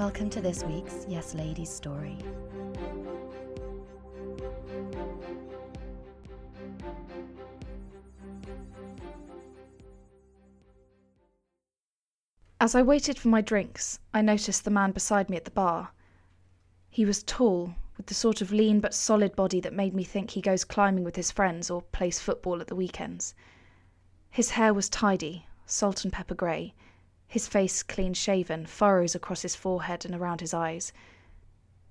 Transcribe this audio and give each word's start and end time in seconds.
Welcome 0.00 0.30
to 0.30 0.40
this 0.40 0.64
week's 0.64 1.04
Yes 1.06 1.34
Ladies 1.34 1.68
story. 1.68 2.16
As 12.58 12.74
I 12.74 12.80
waited 12.80 13.18
for 13.18 13.28
my 13.28 13.42
drinks, 13.42 13.98
I 14.14 14.22
noticed 14.22 14.64
the 14.64 14.70
man 14.70 14.92
beside 14.92 15.28
me 15.28 15.36
at 15.36 15.44
the 15.44 15.50
bar. 15.50 15.90
He 16.88 17.04
was 17.04 17.22
tall, 17.22 17.74
with 17.98 18.06
the 18.06 18.14
sort 18.14 18.40
of 18.40 18.52
lean 18.52 18.80
but 18.80 18.94
solid 18.94 19.36
body 19.36 19.60
that 19.60 19.74
made 19.74 19.92
me 19.94 20.04
think 20.04 20.30
he 20.30 20.40
goes 20.40 20.64
climbing 20.64 21.04
with 21.04 21.16
his 21.16 21.30
friends 21.30 21.70
or 21.70 21.82
plays 21.82 22.18
football 22.18 22.62
at 22.62 22.68
the 22.68 22.74
weekends. 22.74 23.34
His 24.30 24.52
hair 24.52 24.72
was 24.72 24.88
tidy, 24.88 25.44
salt 25.66 26.04
and 26.04 26.12
pepper 26.12 26.34
grey, 26.34 26.72
his 27.30 27.46
face 27.46 27.84
clean 27.84 28.12
shaven, 28.12 28.66
furrows 28.66 29.14
across 29.14 29.42
his 29.42 29.54
forehead 29.54 30.04
and 30.04 30.16
around 30.16 30.40
his 30.40 30.52
eyes. 30.52 30.92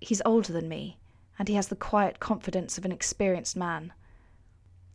He's 0.00 0.20
older 0.26 0.52
than 0.52 0.68
me, 0.68 0.98
and 1.38 1.46
he 1.46 1.54
has 1.54 1.68
the 1.68 1.76
quiet 1.76 2.18
confidence 2.18 2.76
of 2.76 2.84
an 2.84 2.90
experienced 2.90 3.54
man. 3.54 3.92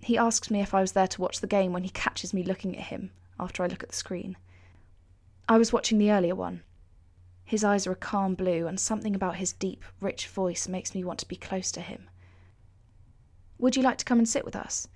He 0.02 0.18
asks 0.18 0.52
me 0.52 0.60
if 0.60 0.74
I 0.74 0.82
was 0.82 0.92
there 0.92 1.08
to 1.08 1.22
watch 1.22 1.40
the 1.40 1.48
game 1.48 1.72
when 1.72 1.86
he 1.86 1.90
catches 1.90 2.34
me 2.34 2.44
looking 2.44 2.76
at 2.76 2.88
him 2.88 3.12
after 3.40 3.64
I 3.64 3.68
look 3.68 3.82
at 3.82 3.88
the 3.88 3.96
screen. 3.96 4.36
I 5.48 5.58
was 5.58 5.72
watching 5.72 6.00
the 6.00 6.12
earlier 6.12 6.36
one. 6.36 6.64
His 7.46 7.64
eyes 7.64 7.88
are 7.88 7.94
a 7.94 7.96
calm 7.96 8.36
blue, 8.36 8.68
and 8.68 8.78
something 8.78 9.16
about 9.16 9.38
his 9.38 9.54
deep, 9.54 9.86
rich 10.02 10.28
voice 10.28 10.68
makes 10.68 10.94
me 10.94 11.06
want 11.06 11.20
to 11.20 11.28
be 11.30 11.38
close 11.38 11.72
to 11.72 11.80
him. 11.80 12.10
Would 13.58 13.78
you 13.78 13.84
like 13.84 14.00
to 14.00 14.06
come 14.06 14.18
and 14.18 14.28
sit 14.28 14.44
with 14.44 14.58
us? 14.58 14.90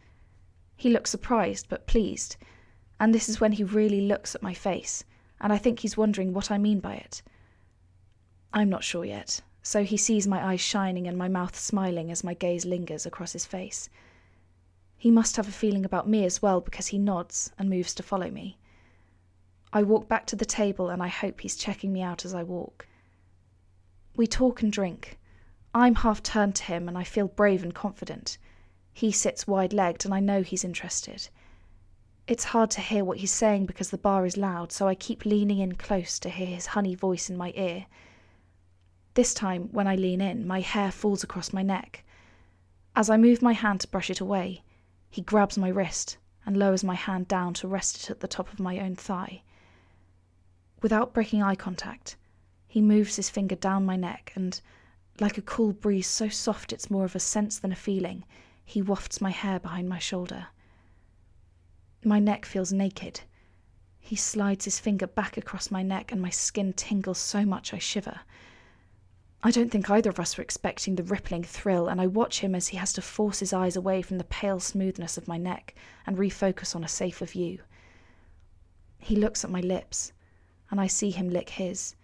He 0.75 0.89
looks 0.89 1.09
surprised 1.09 1.67
but 1.69 1.87
pleased, 1.87 2.35
and 2.99 3.15
this 3.15 3.29
is 3.29 3.39
when 3.39 3.53
he 3.53 3.63
really 3.63 4.01
looks 4.01 4.35
at 4.35 4.43
my 4.43 4.53
face 4.53 5.05
and 5.41 5.53
I 5.53 5.57
think 5.57 5.79
he's 5.79 5.97
wondering 5.97 6.33
what 6.33 6.51
I 6.51 6.57
mean 6.57 6.79
by 6.79 6.95
it. 6.95 7.21
I'm 8.51 8.69
not 8.69 8.83
sure 8.83 9.05
yet, 9.05 9.41
so 9.61 9.83
he 9.83 9.97
sees 9.97 10.27
my 10.27 10.43
eyes 10.43 10.61
shining 10.61 11.07
and 11.07 11.17
my 11.17 11.27
mouth 11.27 11.55
smiling 11.55 12.11
as 12.11 12.23
my 12.23 12.33
gaze 12.33 12.65
lingers 12.65 13.05
across 13.05 13.33
his 13.33 13.45
face. 13.45 13.89
He 14.97 15.11
must 15.11 15.37
have 15.37 15.47
a 15.47 15.51
feeling 15.51 15.85
about 15.85 16.09
me 16.09 16.25
as 16.25 16.41
well 16.41 16.59
because 16.59 16.87
he 16.87 16.97
nods 16.97 17.51
and 17.57 17.69
moves 17.69 17.93
to 17.95 18.03
follow 18.03 18.29
me. 18.29 18.57
I 19.71 19.83
walk 19.83 20.07
back 20.07 20.25
to 20.27 20.35
the 20.35 20.45
table 20.45 20.89
and 20.89 21.01
I 21.01 21.07
hope 21.07 21.41
he's 21.41 21.55
checking 21.55 21.93
me 21.93 22.01
out 22.01 22.25
as 22.25 22.33
I 22.33 22.43
walk. 22.43 22.87
We 24.15 24.27
talk 24.27 24.61
and 24.61 24.71
drink. 24.71 25.17
I'm 25.73 25.95
half 25.95 26.23
turned 26.23 26.55
to 26.55 26.63
him 26.63 26.87
and 26.87 26.97
I 26.97 27.03
feel 27.03 27.27
brave 27.27 27.63
and 27.63 27.73
confident. 27.73 28.37
He 28.91 29.11
sits 29.11 29.47
wide 29.47 29.71
legged 29.71 30.03
and 30.03 30.13
I 30.13 30.19
know 30.19 30.41
he's 30.41 30.65
interested. 30.65 31.29
It's 32.29 32.43
hard 32.43 32.69
to 32.71 32.81
hear 32.81 33.03
what 33.03 33.17
he's 33.17 33.31
saying 33.31 33.65
because 33.65 33.89
the 33.89 33.97
bar 33.97 34.23
is 34.23 34.37
loud, 34.37 34.71
so 34.71 34.87
I 34.87 34.93
keep 34.93 35.25
leaning 35.25 35.57
in 35.57 35.73
close 35.73 36.19
to 36.19 36.29
hear 36.29 36.45
his 36.45 36.67
honey 36.67 36.93
voice 36.93 37.27
in 37.27 37.35
my 37.35 37.51
ear. 37.55 37.87
This 39.15 39.33
time, 39.33 39.69
when 39.71 39.87
I 39.87 39.95
lean 39.95 40.21
in, 40.21 40.45
my 40.45 40.59
hair 40.59 40.91
falls 40.91 41.23
across 41.23 41.51
my 41.51 41.63
neck. 41.63 42.03
As 42.95 43.09
I 43.09 43.17
move 43.17 43.41
my 43.41 43.53
hand 43.53 43.81
to 43.81 43.87
brush 43.87 44.11
it 44.11 44.19
away, 44.19 44.61
he 45.09 45.23
grabs 45.23 45.57
my 45.57 45.69
wrist 45.69 46.17
and 46.45 46.55
lowers 46.55 46.83
my 46.83 46.93
hand 46.93 47.27
down 47.27 47.55
to 47.55 47.67
rest 47.67 48.03
it 48.03 48.11
at 48.11 48.19
the 48.19 48.27
top 48.27 48.53
of 48.53 48.59
my 48.59 48.77
own 48.77 48.95
thigh. 48.95 49.41
Without 50.83 51.15
breaking 51.15 51.41
eye 51.41 51.55
contact, 51.55 52.15
he 52.67 52.79
moves 52.79 53.15
his 53.15 53.31
finger 53.31 53.55
down 53.55 53.87
my 53.87 53.95
neck 53.95 54.33
and, 54.35 54.61
like 55.19 55.39
a 55.39 55.41
cool 55.41 55.73
breeze 55.73 56.05
so 56.05 56.29
soft 56.29 56.73
it's 56.73 56.91
more 56.91 57.05
of 57.05 57.15
a 57.15 57.19
sense 57.19 57.57
than 57.57 57.71
a 57.71 57.75
feeling, 57.75 58.23
he 58.63 58.83
wafts 58.83 59.19
my 59.19 59.31
hair 59.31 59.59
behind 59.59 59.89
my 59.89 59.97
shoulder. 59.97 60.49
My 62.03 62.19
neck 62.19 62.45
feels 62.45 62.71
naked. 62.71 63.21
He 63.99 64.15
slides 64.15 64.65
his 64.65 64.79
finger 64.79 65.05
back 65.05 65.37
across 65.37 65.69
my 65.69 65.83
neck, 65.83 66.11
and 66.11 66.21
my 66.21 66.29
skin 66.29 66.73
tingles 66.73 67.17
so 67.17 67.45
much 67.45 67.73
I 67.73 67.77
shiver. 67.77 68.21
I 69.43 69.51
don't 69.51 69.69
think 69.69 69.89
either 69.89 70.09
of 70.09 70.19
us 70.19 70.37
were 70.37 70.41
expecting 70.43 70.95
the 70.95 71.03
rippling 71.03 71.43
thrill, 71.43 71.87
and 71.87 71.99
I 72.01 72.07
watch 72.07 72.39
him 72.39 72.55
as 72.55 72.69
he 72.69 72.77
has 72.77 72.93
to 72.93 73.01
force 73.01 73.39
his 73.39 73.53
eyes 73.53 73.75
away 73.75 74.01
from 74.01 74.17
the 74.17 74.23
pale 74.23 74.59
smoothness 74.59 75.17
of 75.17 75.27
my 75.27 75.37
neck 75.37 75.75
and 76.05 76.17
refocus 76.17 76.75
on 76.75 76.83
a 76.83 76.89
safer 76.89 77.25
view. 77.25 77.59
He 78.97 79.15
looks 79.15 79.43
at 79.43 79.51
my 79.51 79.61
lips, 79.61 80.11
and 80.71 80.79
I 80.79 80.87
see 80.87 81.11
him 81.11 81.29
lick 81.29 81.51
his. 81.51 81.95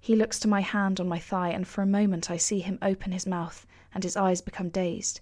He 0.00 0.16
looks 0.16 0.38
to 0.40 0.48
my 0.48 0.60
hand 0.60 1.00
on 1.00 1.08
my 1.08 1.18
thigh, 1.18 1.50
and 1.50 1.66
for 1.66 1.82
a 1.82 1.86
moment 1.86 2.30
I 2.30 2.36
see 2.36 2.60
him 2.60 2.78
open 2.82 3.12
his 3.12 3.26
mouth 3.26 3.66
and 3.94 4.04
his 4.04 4.16
eyes 4.16 4.40
become 4.40 4.68
dazed. 4.68 5.20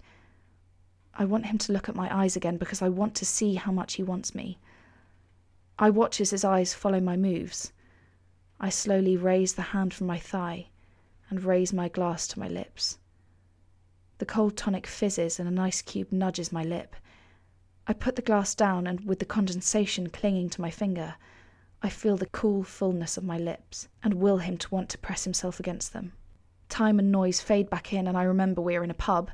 I 1.15 1.25
want 1.25 1.47
him 1.47 1.59
to 1.59 1.73
look 1.73 1.89
at 1.89 1.97
my 1.97 2.15
eyes 2.15 2.37
again 2.37 2.57
because 2.57 2.83
I 2.83 2.89
want 2.89 3.15
to 3.17 3.27
see 3.27 3.55
how 3.55 3.73
much 3.73 3.95
he 3.95 4.03
wants 4.03 4.35
me. 4.35 4.59
I 5.79 5.91
watch 5.91 6.21
as 6.21 6.31
his 6.31 6.45
eyes 6.45 6.75
follow 6.75 7.01
my 7.01 7.17
moves. 7.17 7.73
I 8.61 8.69
slowly 8.69 9.17
raise 9.17 9.55
the 9.55 9.63
hand 9.73 9.95
from 9.95 10.07
my 10.07 10.19
thigh 10.19 10.69
and 11.29 11.43
raise 11.43 11.73
my 11.73 11.89
glass 11.89 12.27
to 12.29 12.39
my 12.39 12.49
lips. 12.49 12.99
The 14.19 14.27
cold 14.27 14.57
tonic 14.57 14.87
fizzes 14.87 15.39
and 15.41 15.49
an 15.49 15.59
ice 15.59 15.81
cube 15.81 16.13
nudges 16.13 16.53
my 16.53 16.63
lip. 16.63 16.95
I 17.87 17.95
put 17.95 18.17
the 18.17 18.23
glass 18.23 18.55
down 18.55 18.87
and, 18.87 19.07
with 19.07 19.19
the 19.19 19.25
condensation 19.25 20.11
clinging 20.11 20.51
to 20.51 20.61
my 20.61 20.71
finger, 20.71 21.15
I 21.83 21.89
feel 21.89 22.19
the 22.19 22.27
cool 22.27 22.63
fullness 22.63 23.17
of 23.17 23.25
my 23.25 23.39
lips 23.39 23.89
and 24.03 24.15
will 24.15 24.39
him 24.39 24.59
to 24.59 24.75
want 24.75 24.91
to 24.91 24.99
press 24.99 25.25
himself 25.25 25.59
against 25.59 25.95
them. 25.95 26.13
Time 26.69 26.99
and 26.99 27.11
noise 27.11 27.41
fade 27.41 27.71
back 27.71 27.93
in, 27.93 28.07
and 28.07 28.17
I 28.17 28.25
remember 28.25 28.61
we 28.61 28.77
are 28.77 28.85
in 28.85 28.91
a 28.91 28.95
pub 28.95 29.31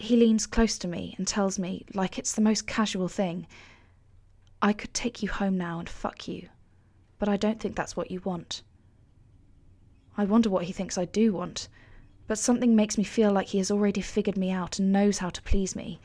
he 0.00 0.16
leans 0.16 0.46
close 0.46 0.78
to 0.78 0.88
me 0.88 1.14
and 1.18 1.28
tells 1.28 1.58
me, 1.58 1.84
like 1.92 2.18
it's 2.18 2.32
the 2.32 2.40
most 2.40 2.66
casual 2.66 3.06
thing, 3.06 3.46
I 4.62 4.72
could 4.72 4.94
take 4.94 5.22
you 5.22 5.28
home 5.28 5.58
now 5.58 5.78
and 5.78 5.88
fuck 5.88 6.26
you, 6.26 6.48
but 7.18 7.28
I 7.28 7.36
don't 7.36 7.60
think 7.60 7.76
that's 7.76 7.96
what 7.96 8.10
you 8.10 8.20
want. 8.20 8.62
I 10.16 10.24
wonder 10.24 10.48
what 10.48 10.64
he 10.64 10.72
thinks 10.72 10.96
I 10.96 11.04
do 11.04 11.34
want, 11.34 11.68
but 12.26 12.38
something 12.38 12.74
makes 12.74 12.96
me 12.96 13.04
feel 13.04 13.30
like 13.30 13.48
he 13.48 13.58
has 13.58 13.70
already 13.70 14.00
figured 14.00 14.38
me 14.38 14.50
out 14.50 14.78
and 14.78 14.90
knows 14.90 15.18
how 15.18 15.28
to 15.28 15.42
please 15.42 15.76
me. 15.76 16.00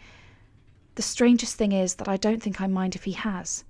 The 0.95 1.01
strangest 1.01 1.55
thing 1.55 1.71
is 1.71 1.95
that 1.95 2.09
I 2.09 2.17
don't 2.17 2.43
think 2.43 2.59
I 2.59 2.67
mind 2.67 2.95
if 2.95 3.05
he 3.05 3.13
has. 3.13 3.63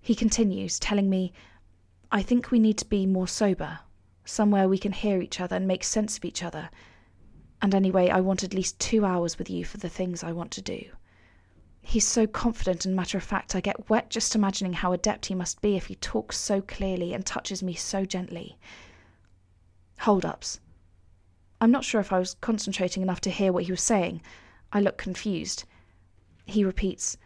He 0.00 0.14
continues, 0.14 0.78
telling 0.78 1.10
me, 1.10 1.34
I 2.10 2.22
think 2.22 2.50
we 2.50 2.58
need 2.58 2.78
to 2.78 2.86
be 2.86 3.04
more 3.04 3.28
sober, 3.28 3.80
somewhere 4.24 4.68
we 4.68 4.78
can 4.78 4.92
hear 4.92 5.20
each 5.20 5.38
other 5.38 5.56
and 5.56 5.68
make 5.68 5.84
sense 5.84 6.16
of 6.16 6.24
each 6.24 6.42
other 6.42 6.70
and 7.62 7.76
anyway, 7.76 8.10
I 8.10 8.20
want 8.20 8.42
at 8.42 8.52
least 8.52 8.80
two 8.80 9.04
hours 9.04 9.38
with 9.38 9.48
you 9.48 9.64
for 9.64 9.78
the 9.78 9.88
things 9.88 10.24
I 10.24 10.32
want 10.32 10.50
to 10.52 10.62
do. 10.62 10.84
He's 11.80 12.06
so 12.06 12.26
confident 12.26 12.84
and 12.84 12.96
matter 12.96 13.16
of 13.16 13.24
fact, 13.24 13.54
I 13.54 13.60
get 13.60 13.88
wet 13.88 14.10
just 14.10 14.34
imagining 14.34 14.72
how 14.72 14.92
adept 14.92 15.26
he 15.26 15.34
must 15.34 15.62
be 15.62 15.76
if 15.76 15.86
he 15.86 15.94
talks 15.94 16.36
so 16.36 16.60
clearly 16.60 17.14
and 17.14 17.24
touches 17.24 17.62
me 17.62 17.74
so 17.74 18.04
gently. 18.04 18.58
Hold 20.00 20.24
ups. 20.24 20.58
I'm 21.60 21.70
not 21.70 21.84
sure 21.84 22.00
if 22.00 22.12
I 22.12 22.18
was 22.18 22.34
concentrating 22.34 23.02
enough 23.02 23.20
to 23.22 23.30
hear 23.30 23.52
what 23.52 23.64
he 23.64 23.72
was 23.72 23.82
saying. 23.82 24.22
I 24.72 24.80
look 24.80 24.98
confused. 24.98 25.64
He 26.44 26.64
repeats, 26.64 27.16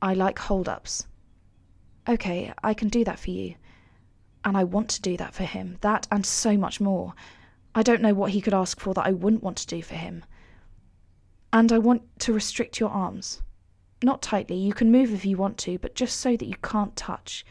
I 0.00 0.14
like 0.14 0.38
hold 0.38 0.68
ups. 0.68 1.08
Okay, 2.08 2.52
I 2.62 2.74
can 2.74 2.88
do 2.88 3.02
that 3.04 3.18
for 3.18 3.30
you. 3.30 3.56
And 4.44 4.56
I 4.56 4.62
want 4.62 4.90
to 4.90 5.02
do 5.02 5.16
that 5.16 5.34
for 5.34 5.44
him, 5.44 5.78
that 5.80 6.06
and 6.12 6.24
so 6.24 6.56
much 6.56 6.80
more. 6.80 7.14
I 7.74 7.82
don't 7.82 8.02
know 8.02 8.14
what 8.14 8.32
he 8.32 8.40
could 8.40 8.54
ask 8.54 8.80
for 8.80 8.92
that 8.94 9.06
I 9.06 9.12
wouldn't 9.12 9.42
want 9.42 9.56
to 9.58 9.66
do 9.66 9.82
for 9.82 9.94
him. 9.94 10.24
And 11.52 11.72
I 11.72 11.78
want 11.78 12.02
to 12.20 12.32
restrict 12.32 12.80
your 12.80 12.90
arms. 12.90 13.42
Not 14.02 14.20
tightly, 14.20 14.56
you 14.56 14.74
can 14.74 14.90
move 14.90 15.12
if 15.12 15.24
you 15.24 15.36
want 15.36 15.58
to, 15.58 15.78
but 15.78 15.94
just 15.94 16.20
so 16.20 16.36
that 16.36 16.48
you 16.48 16.56
can't 16.62 16.96
touch. 16.96 17.44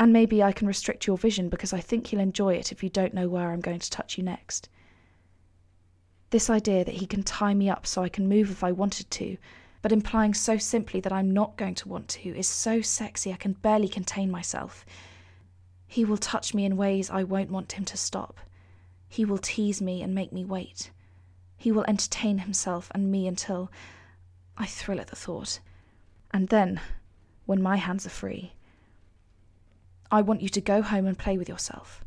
And 0.00 0.12
maybe 0.12 0.42
I 0.42 0.52
can 0.52 0.66
restrict 0.66 1.06
your 1.06 1.18
vision 1.18 1.48
because 1.48 1.72
I 1.72 1.80
think 1.80 2.10
you'll 2.10 2.20
enjoy 2.22 2.54
it 2.54 2.72
if 2.72 2.82
you 2.82 2.88
don't 2.88 3.14
know 3.14 3.28
where 3.28 3.50
I'm 3.50 3.60
going 3.60 3.80
to 3.80 3.90
touch 3.90 4.16
you 4.16 4.24
next. 4.24 4.68
This 6.30 6.50
idea 6.50 6.84
that 6.84 6.96
he 6.96 7.06
can 7.06 7.22
tie 7.22 7.54
me 7.54 7.68
up 7.68 7.86
so 7.86 8.02
I 8.02 8.08
can 8.08 8.28
move 8.28 8.50
if 8.50 8.62
I 8.62 8.72
wanted 8.72 9.10
to, 9.12 9.36
but 9.82 9.92
implying 9.92 10.34
so 10.34 10.56
simply 10.58 11.00
that 11.00 11.12
I'm 11.12 11.30
not 11.30 11.56
going 11.56 11.74
to 11.76 11.88
want 11.88 12.08
to, 12.08 12.36
is 12.36 12.48
so 12.48 12.80
sexy 12.80 13.32
I 13.32 13.36
can 13.36 13.52
barely 13.52 13.88
contain 13.88 14.30
myself. 14.30 14.84
He 15.86 16.04
will 16.04 16.16
touch 16.16 16.54
me 16.54 16.64
in 16.64 16.76
ways 16.76 17.10
I 17.10 17.24
won't 17.24 17.50
want 17.50 17.72
him 17.72 17.84
to 17.86 17.96
stop. 17.96 18.40
He 19.08 19.24
will 19.24 19.38
tease 19.38 19.80
me 19.80 20.02
and 20.02 20.14
make 20.14 20.32
me 20.32 20.44
wait. 20.44 20.90
He 21.56 21.72
will 21.72 21.84
entertain 21.88 22.38
himself 22.38 22.90
and 22.94 23.10
me 23.10 23.26
until 23.26 23.70
I 24.56 24.66
thrill 24.66 25.00
at 25.00 25.08
the 25.08 25.16
thought. 25.16 25.60
And 26.30 26.48
then, 26.48 26.80
when 27.46 27.62
my 27.62 27.76
hands 27.76 28.06
are 28.06 28.10
free, 28.10 28.52
I 30.10 30.22
want 30.22 30.42
you 30.42 30.48
to 30.50 30.60
go 30.60 30.82
home 30.82 31.06
and 31.06 31.18
play 31.18 31.38
with 31.38 31.48
yourself. 31.48 32.04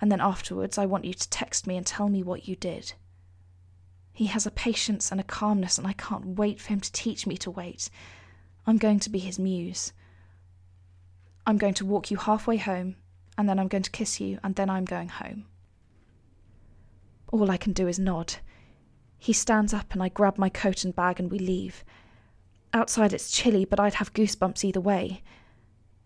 And 0.00 0.10
then 0.10 0.20
afterwards, 0.20 0.78
I 0.78 0.86
want 0.86 1.04
you 1.04 1.14
to 1.14 1.30
text 1.30 1.66
me 1.66 1.76
and 1.76 1.86
tell 1.86 2.08
me 2.08 2.22
what 2.22 2.48
you 2.48 2.56
did. 2.56 2.94
He 4.12 4.26
has 4.26 4.46
a 4.46 4.50
patience 4.50 5.10
and 5.10 5.20
a 5.20 5.24
calmness, 5.24 5.78
and 5.78 5.86
I 5.86 5.92
can't 5.92 6.38
wait 6.38 6.60
for 6.60 6.68
him 6.68 6.80
to 6.80 6.92
teach 6.92 7.26
me 7.26 7.36
to 7.38 7.50
wait. 7.50 7.90
I'm 8.66 8.78
going 8.78 9.00
to 9.00 9.10
be 9.10 9.18
his 9.18 9.38
muse. 9.38 9.92
I'm 11.46 11.58
going 11.58 11.74
to 11.74 11.86
walk 11.86 12.10
you 12.10 12.16
halfway 12.16 12.56
home, 12.56 12.96
and 13.36 13.48
then 13.48 13.58
I'm 13.58 13.68
going 13.68 13.82
to 13.82 13.90
kiss 13.90 14.20
you, 14.20 14.38
and 14.42 14.54
then 14.54 14.70
I'm 14.70 14.84
going 14.84 15.08
home. 15.08 15.46
All 17.32 17.50
I 17.50 17.56
can 17.56 17.72
do 17.72 17.86
is 17.86 17.98
nod. 17.98 18.34
He 19.18 19.32
stands 19.32 19.72
up 19.72 19.92
and 19.92 20.02
I 20.02 20.08
grab 20.08 20.38
my 20.38 20.48
coat 20.48 20.84
and 20.84 20.94
bag 20.94 21.20
and 21.20 21.30
we 21.30 21.38
leave. 21.38 21.84
Outside 22.72 23.12
it's 23.12 23.30
chilly, 23.30 23.64
but 23.64 23.78
I'd 23.78 23.94
have 23.94 24.14
goosebumps 24.14 24.64
either 24.64 24.80
way. 24.80 25.22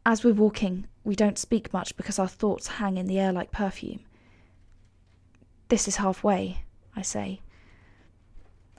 As 0.04 0.22
we're 0.22 0.34
walking, 0.34 0.86
we 1.02 1.14
don't 1.14 1.38
speak 1.38 1.72
much 1.72 1.96
because 1.96 2.18
our 2.18 2.28
thoughts 2.28 2.66
hang 2.66 2.96
in 2.98 3.06
the 3.06 3.18
air 3.18 3.32
like 3.32 3.50
perfume. 3.50 4.00
This 5.68 5.88
is 5.88 5.96
halfway, 5.96 6.64
I 6.94 7.02
say. 7.02 7.40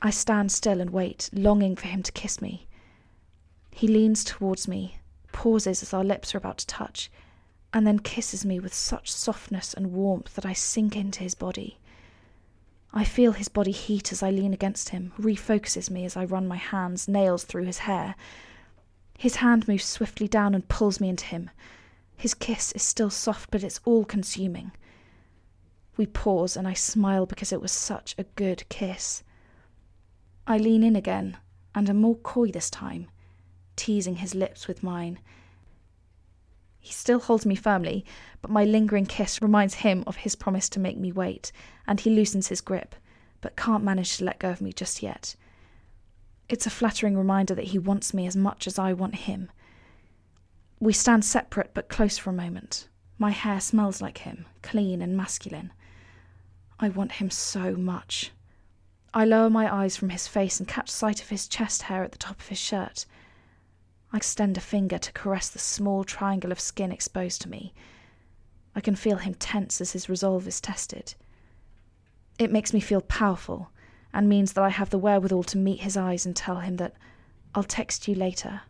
I 0.01 0.12
stand 0.12 0.51
still 0.51 0.81
and 0.81 0.92
wait, 0.92 1.30
longing 1.33 1.75
for 1.75 1.88
him 1.88 2.03
to 2.03 2.12
kiss 2.12 2.42
me. 2.42 2.68
He 3.71 3.88
leans 3.88 4.24
towards 4.24 4.68
me, 4.68 5.00
pauses 5.31 5.81
as 5.81 5.94
our 5.94 6.03
lips 6.03 6.36
are 6.36 6.38
about 6.38 6.59
to 6.59 6.68
touch, 6.68 7.12
and 7.74 7.88
then 7.88 8.00
kisses 8.00 8.45
me 8.45 8.59
with 8.59 8.74
such 8.74 9.12
softness 9.12 9.74
and 9.74 9.94
warmth 9.94 10.36
that 10.36 10.45
I 10.45 10.53
sink 10.53 10.95
into 10.95 11.24
his 11.24 11.33
body. 11.33 11.80
I 12.97 13.03
feel 13.03 13.33
his 13.33 13.50
body 13.50 13.74
heat 13.74 14.13
as 14.13 14.24
I 14.24 14.31
lean 14.31 14.53
against 14.53 14.89
him, 14.89 15.12
refocuses 15.19 15.89
me 15.89 16.06
as 16.06 16.15
I 16.15 16.24
run 16.24 16.47
my 16.47 16.56
hands, 16.56 17.09
nails 17.09 17.44
through 17.44 17.65
his 17.65 17.80
hair. 17.80 18.15
His 19.18 19.38
hand 19.38 19.68
moves 19.68 19.83
swiftly 19.83 20.30
down 20.30 20.56
and 20.56 20.69
pulls 20.69 21.01
me 21.01 21.09
into 21.09 21.25
him. 21.25 21.50
His 22.15 22.33
kiss 22.33 22.71
is 22.71 22.83
still 22.83 23.09
soft, 23.09 23.51
but 23.51 23.63
it's 23.63 23.81
all 23.83 24.06
consuming. 24.06 24.71
We 25.97 26.06
pause, 26.06 26.56
and 26.56 26.65
I 26.65 26.74
smile 26.74 27.25
because 27.25 27.51
it 27.51 27.62
was 27.62 27.74
such 27.74 28.15
a 28.18 28.24
good 28.38 28.63
kiss. 28.69 29.24
I 30.47 30.57
lean 30.57 30.81
in 30.81 30.95
again, 30.95 31.36
and 31.74 31.89
am 31.89 31.97
more 31.97 32.15
coy 32.15 32.50
this 32.50 32.69
time, 32.69 33.09
teasing 33.75 34.18
his 34.18 34.33
lips 34.33 34.69
with 34.69 34.83
mine. 34.83 35.19
He 36.86 36.94
still 36.94 37.20
holds 37.20 37.48
me 37.48 37.56
firmly, 37.56 38.06
but 38.44 38.52
my 38.52 38.64
lingering 38.64 39.08
kiss 39.08 39.42
reminds 39.42 39.74
him 39.74 40.04
of 40.06 40.18
his 40.18 40.36
promise 40.36 40.70
to 40.70 40.80
make 40.80 41.00
me 41.00 41.12
wait, 41.12 41.52
and 41.88 42.00
he 42.00 42.12
loosens 42.12 42.50
his 42.50 42.62
grip, 42.62 42.94
but 43.42 43.56
can't 43.56 43.84
manage 43.84 44.18
to 44.18 44.24
let 44.24 44.38
go 44.38 44.52
of 44.52 44.62
me 44.62 44.72
just 44.72 45.02
yet. 45.02 45.36
It's 46.48 46.68
a 46.68 46.70
flattering 46.70 47.18
reminder 47.18 47.56
that 47.56 47.70
he 47.70 47.80
wants 47.80 48.14
me 48.14 48.28
as 48.28 48.36
much 48.36 48.68
as 48.68 48.78
I 48.78 48.94
want 48.94 49.16
him. 49.16 49.52
We 50.80 50.94
stand 50.94 51.26
separate 51.26 51.72
but 51.74 51.90
close 51.90 52.20
for 52.20 52.30
a 52.30 52.34
moment. 52.34 52.88
My 53.18 53.31
hair 53.31 53.60
smells 53.60 54.00
like 54.00 54.20
him, 54.20 54.46
clean 54.62 55.02
and 55.02 55.18
masculine. 55.18 55.74
I 56.80 56.90
want 56.90 57.14
him 57.14 57.31
so 57.31 57.76
much. 57.76 58.31
I 59.12 59.26
lower 59.26 59.50
my 59.50 59.74
eyes 59.74 59.98
from 59.98 60.10
his 60.10 60.28
face 60.28 60.60
and 60.60 60.70
catch 60.70 60.92
sight 60.92 61.20
of 61.20 61.30
his 61.30 61.48
chest 61.48 61.81
hair 61.81 62.04
at 62.04 62.12
the 62.12 62.20
top 62.20 62.40
of 62.40 62.50
his 62.50 62.60
shirt. 62.60 63.08
I 64.16 64.18
extend 64.18 64.56
a 64.56 64.62
finger 64.62 64.98
to 64.98 65.12
caress 65.12 65.50
the 65.50 65.60
small 65.60 66.06
triangle 66.06 66.54
of 66.54 66.60
skin 66.62 66.90
exposed 66.90 67.42
to 67.42 67.50
me. 67.50 67.74
I 68.74 68.80
can 68.80 68.96
feel 68.96 69.18
him 69.18 69.34
tense 69.34 69.82
as 69.82 69.92
his 69.92 70.08
resolve 70.08 70.48
is 70.48 70.62
tested. 70.62 71.16
It 72.40 72.50
makes 72.50 72.72
me 72.72 72.80
feel 72.80 73.02
powerful 73.02 73.72
and 74.14 74.30
means 74.30 74.54
that 74.54 74.64
I 74.64 74.70
have 74.70 74.90
the 74.90 74.98
wherewithal 74.98 75.44
to 75.44 75.58
meet 75.58 75.82
his 75.82 75.98
eyes 75.98 76.26
and 76.26 76.34
tell 76.34 76.62
him 76.62 76.78
that 76.78 76.94
I'll 77.54 77.64
text 77.64 78.08
you 78.08 78.16
later. 78.16 78.62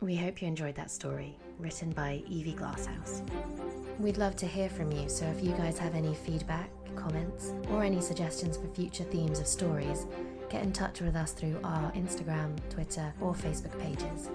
We 0.00 0.16
hope 0.16 0.42
you 0.42 0.48
enjoyed 0.48 0.74
that 0.74 0.90
story, 0.90 1.38
written 1.60 1.90
by 1.92 2.24
Evie 2.26 2.54
Glasshouse. 2.54 3.22
We'd 4.00 4.16
love 4.16 4.34
to 4.36 4.48
hear 4.48 4.68
from 4.68 4.90
you, 4.90 5.08
so 5.08 5.26
if 5.26 5.44
you 5.44 5.52
guys 5.52 5.78
have 5.78 5.94
any 5.94 6.14
feedback, 6.14 6.70
comments, 6.96 7.52
or 7.70 7.82
any 7.82 8.00
suggestions 8.00 8.56
for 8.56 8.68
future 8.68 9.04
themes 9.04 9.38
of 9.38 9.46
stories, 9.46 10.06
get 10.48 10.62
in 10.62 10.72
touch 10.72 11.00
with 11.00 11.16
us 11.16 11.32
through 11.32 11.58
our 11.62 11.92
Instagram, 11.92 12.56
Twitter, 12.70 13.12
or 13.20 13.34
Facebook 13.34 13.78
pages. 13.80 14.28